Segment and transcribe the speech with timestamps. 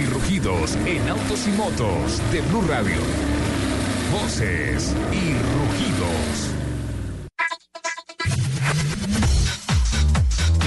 [0.00, 2.96] y rugidos en autos y motos de Blue Radio.
[4.12, 6.58] Voces y rugidos.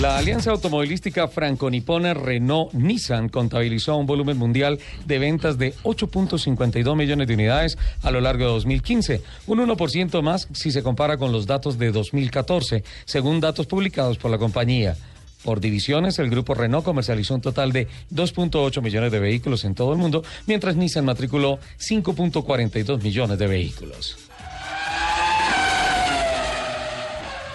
[0.00, 7.34] La alianza automovilística franco-nipona Renault-Nissan contabilizó un volumen mundial de ventas de 8.52 millones de
[7.34, 11.78] unidades a lo largo de 2015, un 1% más si se compara con los datos
[11.78, 14.96] de 2014, según datos publicados por la compañía.
[15.44, 19.92] Por divisiones, el grupo Renault comercializó un total de 2.8 millones de vehículos en todo
[19.92, 24.16] el mundo, mientras Nissan matriculó 5.42 millones de vehículos.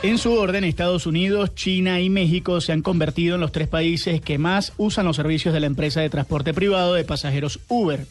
[0.05, 4.21] En su orden, Estados Unidos, China y México se han convertido en los tres países
[4.21, 8.05] que más usan los servicios de la empresa de transporte privado de pasajeros Uber.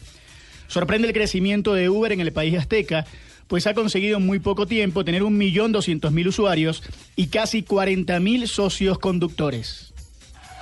[0.67, 3.05] Sorprende el crecimiento de Uber en el país azteca,
[3.47, 6.83] pues ha conseguido en muy poco tiempo tener 1.200.000 usuarios
[7.15, 9.93] y casi 40.000 socios conductores.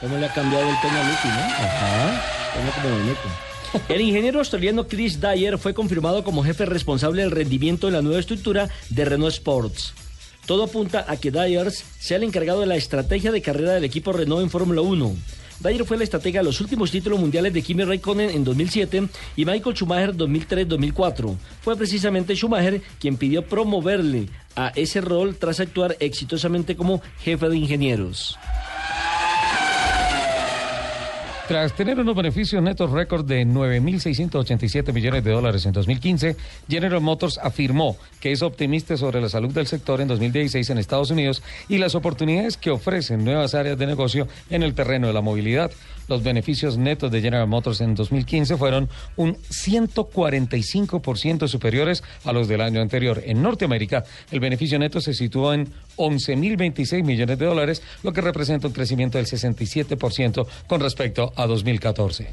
[0.01, 1.33] ¿Cómo le ha cambiado el Peña Lupi, no?
[1.33, 2.21] Ajá.
[2.53, 8.01] Como El ingeniero australiano Chris Dyer fue confirmado como jefe responsable del rendimiento de la
[8.01, 9.93] nueva estructura de Renault Sports.
[10.45, 14.11] Todo apunta a que Dyers sea el encargado de la estrategia de carrera del equipo
[14.11, 15.15] Renault en Fórmula 1.
[15.63, 19.45] Dyer fue la estratega de los últimos títulos mundiales de Kimi Raikkonen en 2007 y
[19.45, 21.37] Michael Schumacher 2003-2004.
[21.61, 27.55] Fue precisamente Schumacher quien pidió promoverle a ese rol tras actuar exitosamente como jefe de
[27.57, 28.37] ingenieros.
[31.47, 36.37] Tras tener unos beneficios netos récord de 9.687 millones de dólares en 2015,
[36.69, 41.11] General Motors afirmó que es optimista sobre la salud del sector en 2016 en Estados
[41.11, 45.19] Unidos y las oportunidades que ofrecen nuevas áreas de negocio en el terreno de la
[45.19, 45.69] movilidad.
[46.07, 52.61] Los beneficios netos de General Motors en 2015 fueron un 145% superiores a los del
[52.61, 53.21] año anterior.
[53.25, 58.67] En Norteamérica, el beneficio neto se situó en 11.026 millones de dólares, lo que representa
[58.67, 62.27] un crecimiento del 67% con respecto a 2014.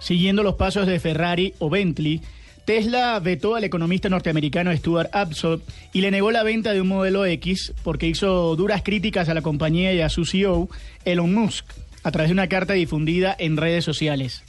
[0.00, 2.20] Siguiendo los pasos de Ferrari o Bentley,
[2.64, 5.62] Tesla vetó al economista norteamericano Stuart Absop
[5.92, 9.42] y le negó la venta de un modelo X porque hizo duras críticas a la
[9.42, 10.68] compañía y a su CEO,
[11.04, 11.66] Elon Musk,
[12.02, 14.42] a través de una carta difundida en redes sociales.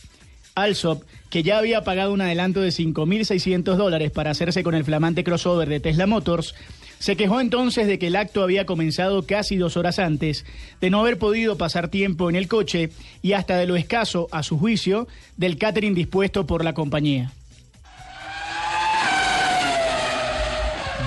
[0.56, 5.24] Alsop, que ya había pagado un adelanto de 5.600 dólares para hacerse con el flamante
[5.24, 6.56] crossover de Tesla Motors,
[7.00, 10.46] se quejó entonces de que el acto había comenzado casi dos horas antes,
[10.80, 12.90] de no haber podido pasar tiempo en el coche
[13.22, 15.08] y hasta de lo escaso, a su juicio,
[15.38, 17.32] del catering dispuesto por la compañía.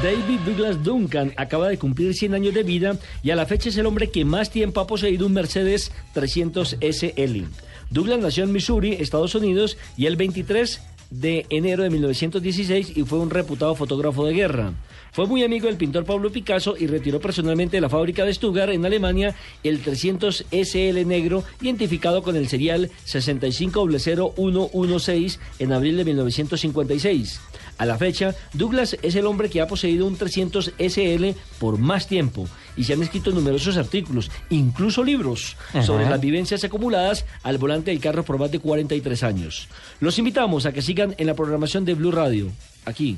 [0.02, 3.76] David Douglas Duncan acaba de cumplir 100 años de vida y a la fecha es
[3.78, 7.46] el hombre que más tiempo ha poseído un Mercedes 300 SL.
[7.90, 13.18] Douglas nació en Missouri, Estados Unidos, y el 23 de enero de 1916 y fue
[13.18, 14.74] un reputado fotógrafo de guerra.
[15.12, 18.72] Fue muy amigo del pintor Pablo Picasso y retiró personalmente de la fábrica de Stuttgart
[18.72, 19.34] en Alemania
[19.64, 27.40] el 300 SL negro identificado con el serial 6500116 en abril de 1956.
[27.78, 31.26] A la fecha, Douglas es el hombre que ha poseído un 300 SL
[31.58, 32.46] por más tiempo
[32.76, 38.00] y se han escrito numerosos artículos, incluso libros, sobre las vivencias acumuladas al volante del
[38.00, 39.68] carro por más de 43 años.
[40.00, 42.50] Los invitamos a que sigan en la programación de Blue Radio,
[42.84, 43.16] aquí.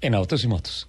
[0.00, 0.88] En Autos y Motos.